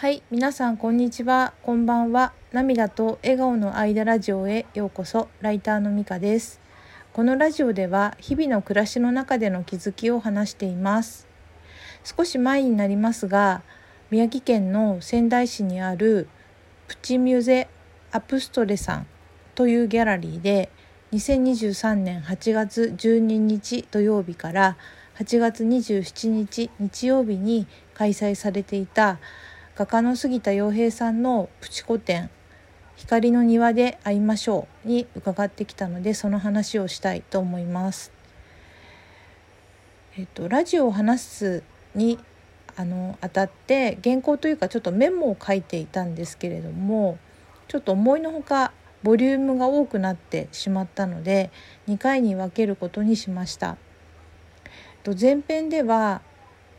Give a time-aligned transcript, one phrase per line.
[0.00, 2.32] はい、皆さんこんにちは、こんばんは。
[2.52, 5.26] 涙と笑顔の間ラジオへようこそ。
[5.40, 6.60] ライターのみかです。
[7.12, 11.26] このラジオでは日々の暮らしの中での気づきを話しています。
[12.04, 13.62] 少し前になりますが、
[14.10, 16.28] 宮城県の仙台市にある
[16.86, 17.66] プチミュゼ・
[18.12, 19.06] アプストレさん
[19.56, 20.70] というギャラリーで
[21.10, 24.76] 2023年8月12日土曜日から
[25.18, 29.18] 8月27日日曜日に開催されていた
[29.78, 32.30] 画家の杉田洋平さんのプチ古典
[32.98, 38.10] 「光の庭で会いましょう」に伺ってきたのでその話をしたいと思います。
[40.16, 41.62] えっと、ラジオを話す
[41.94, 42.18] に
[42.74, 47.16] あの当たって原稿というかちょっとメモを書いていたんですけれども
[47.68, 48.72] ちょっと思いのほか
[49.04, 51.52] ボリュームが多くなってしまったので
[51.86, 53.76] 2回に分けることにしました。
[55.16, 56.20] 前編では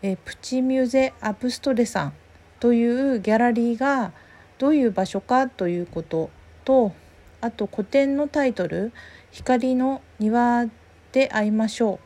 [0.02, 2.14] えプチミュゼ・アプストレさん
[2.60, 4.12] というギャラリーが
[4.58, 6.30] どういう場所かということ
[6.66, 6.94] と
[7.42, 8.92] あと古典のタイトル
[9.32, 10.66] 「光の庭
[11.12, 12.00] で会いましょ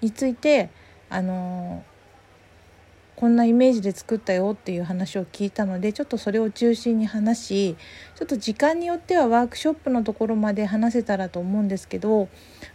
[0.00, 0.70] う」について
[1.08, 1.82] あの
[3.16, 7.76] こんなイメージで作ったよっていう話を聞いたのでちょっとそれを中心に話し
[8.14, 12.28] ちょっと時間によってはワークショップのところまで話せたらと思うんですけど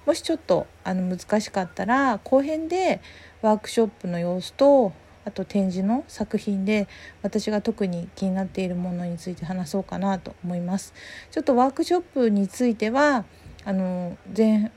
[0.08, 3.02] もしちょっとあの難しかったら後編で
[3.44, 4.94] ワークショップの様子と
[5.25, 6.88] あと展示の作品で
[7.22, 10.94] 私が特に気になっているものについて話そうかなと思います。
[11.31, 13.25] ちょっとワークショップについては
[13.63, 14.72] あの前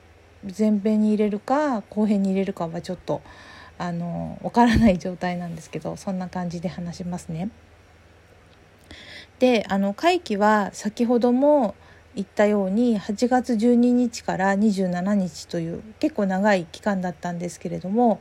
[0.56, 3.22] 前編に入れるか後編に入れるかはちょっと
[3.78, 7.50] あのわからない状態なんですけどそんな感じで話しますね。
[9.38, 11.74] であの会期は先ほども
[12.14, 18.20] 言ったように8月12日から27日という結構長い期間だったんですけれども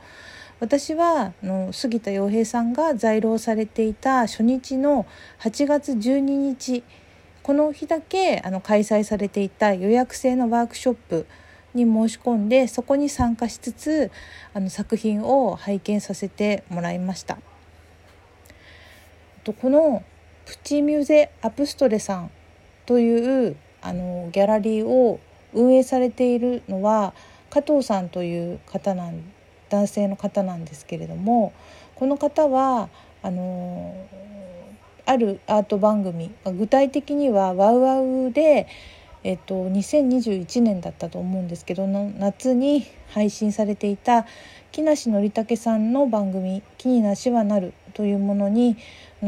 [0.60, 5.06] 私はあの杉田洋平さんが在廊されていた初日の
[5.40, 6.84] 8月12日
[7.42, 11.26] この日だけあの開催されていた予約制のワークショップ
[11.74, 14.10] に申し込んでそこに参加しつつ
[14.54, 17.38] あの作品を拝見させてもらいました。
[19.42, 20.02] とこの
[20.46, 22.30] プチミュゼ・アプストレさん
[22.86, 25.20] というあのギャラリーを
[25.52, 27.12] 運営されているのは
[27.50, 29.22] 加藤さんという方なん
[29.74, 31.52] 男性の方なんですけれども
[31.96, 32.88] この方は
[33.22, 33.94] あの
[35.04, 38.68] あるアート番組具体的にはワウワウで、
[39.24, 44.26] えっと、2021年だったと思うんですけど夏に配信されていた
[44.70, 48.76] 木梨憲武さんの番組「木になしはなる」というものに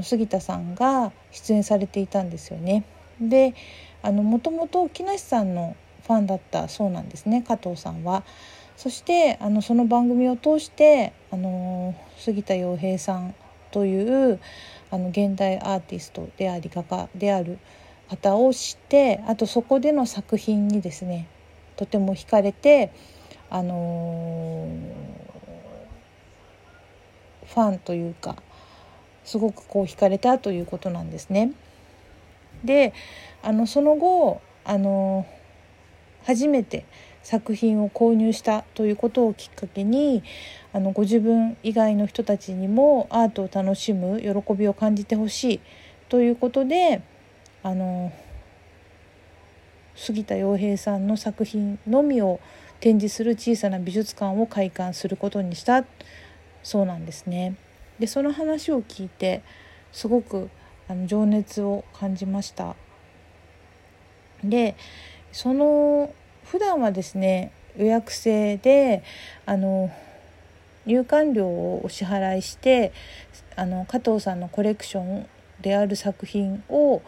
[0.03, 2.85] 杉田さんが出演されていたんですよね。
[3.21, 3.55] で
[4.03, 5.75] もともと木梨さんの
[6.07, 8.23] ファンだったそうなんですね加藤さんは。
[8.77, 13.35] そしてあのその番組を通してあの杉田洋平さん
[13.71, 14.39] という
[14.91, 17.59] あの現代アーティストであり画家である
[18.09, 21.27] 方を知ってあとそこでの作品にですね
[21.77, 22.93] とても惹かれて
[23.51, 24.69] あの
[27.47, 28.37] ファンというか
[29.25, 31.53] すごくこう惹かれたということなんですね。
[32.65, 32.93] で
[33.43, 35.27] あのその後あの
[36.25, 36.85] 初めて
[37.27, 40.23] 作品を購入したということをきっかけに
[40.73, 45.61] あのご自分以外の人たちにもアートを楽しむ喜びを感じてほしい
[46.09, 47.03] ということで
[47.65, 48.13] あの
[49.97, 52.39] 杉田洋平さんの作品のみを
[52.79, 55.85] 展示する小さな美術館を開館することにした
[56.63, 57.57] そうなんですね。
[57.99, 59.43] でその話を聞いて
[59.91, 60.49] すごく
[60.87, 62.77] あの情熱を感じました。
[64.45, 64.77] で
[65.33, 66.15] その
[66.51, 69.03] 普段はですね予約制で
[69.45, 69.91] あの
[70.87, 72.93] 入館料をお支払いして
[73.57, 75.27] あの加藤さんのコレクション
[75.61, 77.03] である作品を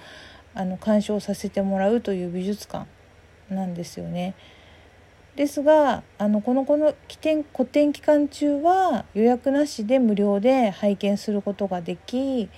[0.54, 2.86] あの鑑賞させてもらうという美術館
[3.50, 4.34] なんですよね。
[5.36, 12.48] ですがあのこのこの起点古典期間中は予約なしで無料で拝見することができ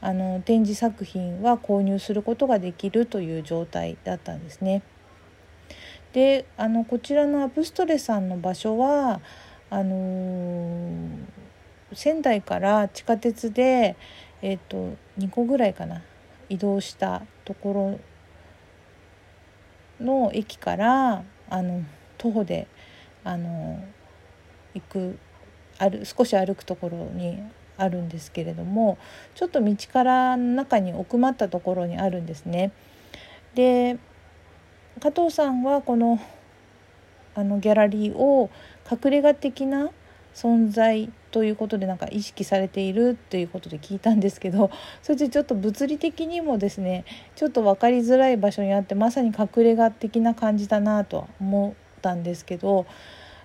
[0.00, 4.82] あの展示作品は購入することができるという状態だったんですね。
[6.14, 9.20] であのこちらのアプストレさんの場所は
[9.68, 11.16] あのー、
[11.92, 13.96] 仙台から地下鉄で、
[14.40, 16.02] えーと、2個ぐらいかな
[16.48, 17.98] 移動したとこ
[19.98, 21.82] ろの駅からあの
[22.16, 22.68] 徒歩で
[23.24, 23.82] あの
[24.74, 25.18] 行く
[25.78, 27.42] 歩少し歩くところに
[27.76, 28.98] あるんですけれども
[29.34, 32.70] ちょっと道から中に奥まったところにあるんですね。
[33.56, 33.98] で
[35.04, 36.18] 加藤さんはこの
[37.34, 38.48] あのギャラリーを
[38.90, 39.90] 隠れ家的な
[40.34, 44.70] 存在ということでなんか意識されているっていうことで聞いたんですけど
[45.02, 47.04] それでちょっと物理的にもですね
[47.36, 52.86] ちょっと分かりづらい場所にあってまさに隠れ家的な感じだなとは思ったんですけど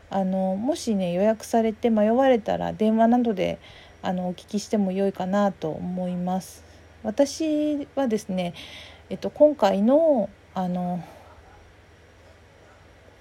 [0.10, 3.60] あのもしね予約されて迷われたら電話などで
[4.02, 6.64] あのお聞きしても良いかなと思います。
[7.04, 8.54] 私はですね、
[9.10, 11.04] えっと、今回のあの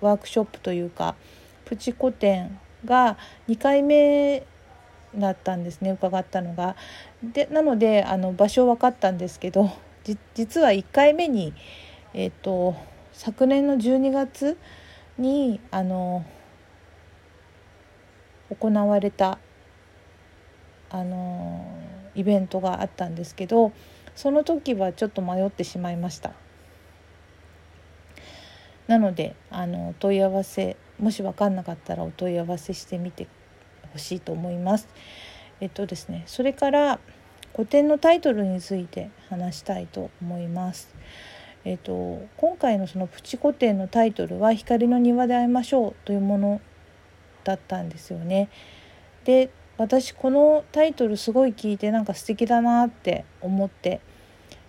[0.00, 1.14] ワークショップというか
[1.64, 3.16] プチ個展が
[3.48, 4.44] 2回目
[5.14, 6.76] だったんですね伺ったのが。
[7.22, 9.70] でなのであの場所分かったんですけど
[10.34, 11.52] 実は1回目に、
[12.14, 12.74] えーと、
[13.12, 14.56] 昨年の12月
[15.18, 16.24] にあの
[18.50, 19.38] 行われた
[20.90, 21.66] あの
[22.14, 23.72] イベントがあったんですけど
[24.16, 26.32] その時はちょっと迷ってしまいました。
[28.88, 33.28] なのであの問い合わせもし分かんなかったらお問い合わせしてみて
[33.92, 34.88] ほしいと思います。
[35.60, 36.98] えっとですねそれから
[37.54, 40.94] 古典のタイトルについて話したいと思います。
[41.64, 46.60] えっと、今回のそのプチ古典のタイトルは「光の庭で会いましょう」というもの
[47.44, 48.48] だったんですよね。
[49.24, 54.00] で私このタイトルすごい聞いてなんか素敵だなって思って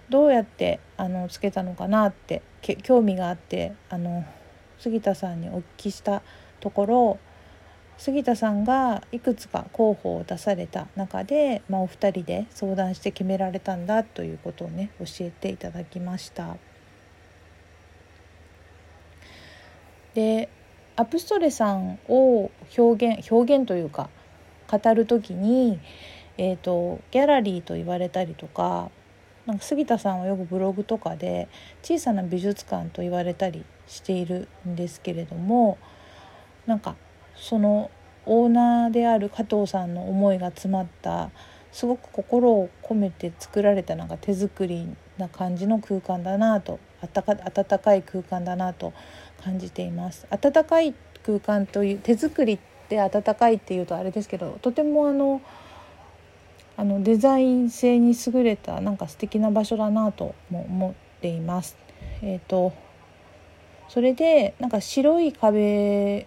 [0.09, 2.41] どうやってあのつけたのかなって
[2.83, 4.25] 興味があってあの
[4.79, 6.21] 杉田さんにお聞きした
[6.59, 7.19] ところ
[7.97, 16.56] 杉田さんがいくつか候補を出された中で、まあ、お二人で相談して決められたんだということをね教えていただきました。
[20.13, 20.50] で
[20.95, 24.09] アプストレさんを表現表現というか
[24.67, 25.79] 語る時に、
[26.38, 28.91] えーとギャラリーと言われたりとか
[29.49, 31.49] なんか杉田さんはよくブログとかで
[31.81, 35.79] 小さな美術館と言われたりしているんですけれども
[36.67, 36.95] なんか
[37.35, 37.89] その
[38.27, 41.31] オーナーである加藤さんの思いが詰まった
[41.71, 44.87] すごく心を込めて作られたなんか手作り
[45.17, 48.93] な感じの空間だなと温かい空間だなと
[49.43, 50.27] 感じています。
[50.29, 50.93] 温かい
[51.25, 55.41] 空間という手作りって温かいっていうとあれですけどとてもあの
[56.79, 61.75] あのデザイン性に優れたなんか素敵な場所だなとも思っています。
[62.21, 62.71] えーと、
[63.89, 66.25] それでなんか白い壁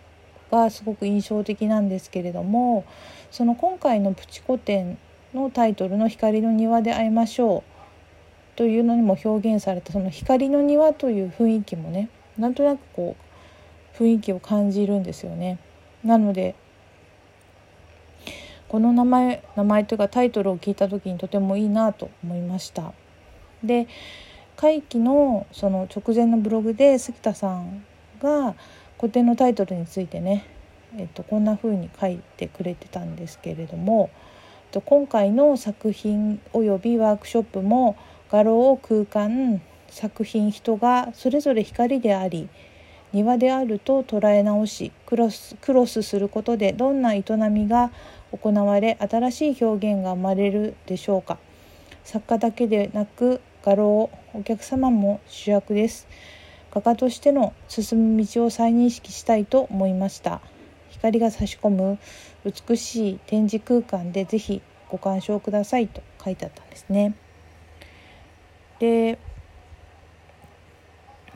[0.50, 2.84] がすごく印象的なんですけれども
[3.30, 4.98] その今回のプチ古典
[5.32, 7.62] のタイトルの「光の庭で会いましょう」
[8.56, 13.16] というのにも表現されたその光の庭という雰囲気もねなんとなくこ
[13.98, 15.58] う雰囲気を感じるんですよね。
[16.04, 16.54] なので
[18.72, 22.94] この名前名前というかタイトルを聞いた時にとてもいいなと思いました。
[23.62, 23.86] で
[24.56, 27.84] 会期のその直前のブログで杉田さん
[28.18, 28.54] が
[28.98, 30.46] 古典のタイトルについてね、
[30.96, 34.08] えっと、こんな風に書いてくれてたんですけれども、
[34.64, 37.96] えっと、今回の作品およびワークショップも
[38.30, 42.48] 画廊空間作品人がそれぞれ光であり
[43.12, 47.92] 庭であると捉え直しクロスクロスすることでどんな営みが
[48.32, 51.38] 行われ新しい表現が生まれるでしょうか。
[52.04, 56.08] 作家だけでなく画廊お客様も主役です。
[56.72, 60.40] 画家としての進む道を再認識したいと思いました。
[60.90, 61.98] 光が差し込む
[62.44, 67.14] 美しい展示空間でぜひご鑑賞くださいと書いてあったんですね。
[68.78, 69.18] で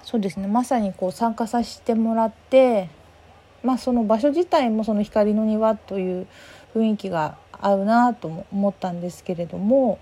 [0.03, 0.47] そうですね。
[0.47, 2.89] まさにこう参加させてもらって
[3.63, 6.27] まあその場所自体もその光の庭という
[6.77, 9.99] 雰囲気が合うなとも思ったんですけれども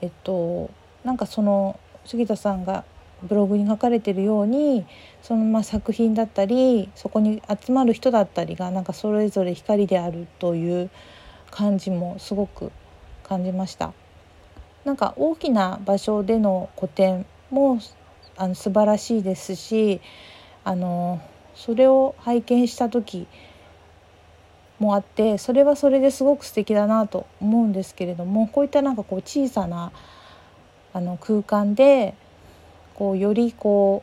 [0.00, 0.70] えっと
[1.04, 2.84] なんかその杉田さんが
[3.22, 4.86] ブログに書かれてるように
[5.22, 10.90] そのまあ作品だったりそこに集まる人だったりがなんかそれぞれ光であるという
[11.50, 12.70] 感じもすごく
[13.22, 13.92] 感じました。
[14.84, 17.80] なんか大きな場所での個展も
[18.36, 20.00] あの素晴らしいですし
[20.62, 21.20] あの
[21.56, 23.26] それを拝見した時
[24.78, 29.92] もあってそれはそれですごく素敵だなと思うんですけれどもこういったなんかこう小さな
[30.92, 32.14] あの空間で
[32.94, 34.02] こうよりこ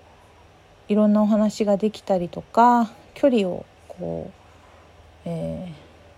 [0.89, 5.73] ういろんなお話ができたりとか距離をこう、え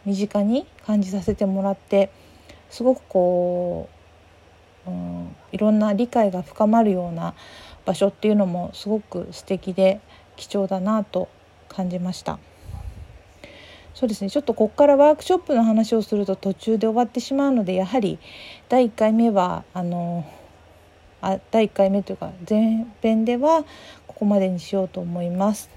[0.06, 2.12] ー、身近に感じさせてもらって
[2.70, 3.90] すごくこ
[4.88, 7.36] う、うん、いろんな理解が深まるような
[7.86, 10.02] 場所っていうのもすごく素敵で
[10.36, 11.30] 貴重だなと
[11.70, 12.40] 感じました。
[13.96, 18.20] そうですねちょっとここからワークショップの話をすると途中で終わってしまうのでやはり
[18.68, 20.30] 第1回目はあの
[21.22, 23.64] あ第1回目というか前編では
[24.06, 25.70] ここまでにしようと思います。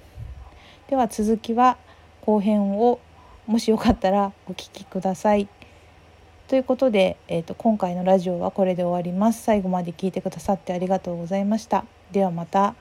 [0.89, 1.79] では続きは
[2.23, 3.01] 後編を
[3.47, 5.49] もしよかったらお聞きください。
[6.49, 9.43] ということで、えーと、今回のラジオはこれで終わります。
[9.43, 11.85] 最後まで聞いてくださってありがとうございました。
[12.11, 12.75] ではまた。